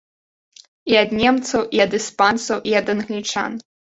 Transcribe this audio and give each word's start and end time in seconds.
І 0.93 0.97
ад 1.01 1.09
немцаў, 1.19 1.61
і 1.77 1.83
ад 1.85 1.91
іспанцаў, 1.99 2.57
і 2.71 2.75
ад 2.83 2.89
англічан. 2.97 3.51